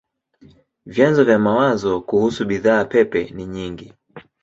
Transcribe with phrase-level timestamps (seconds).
[0.85, 3.93] Vyanzo vya mawazo kuhusu bidhaa pepe ni nyingi.